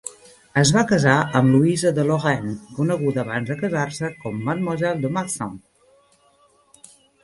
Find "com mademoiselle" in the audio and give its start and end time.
4.27-5.07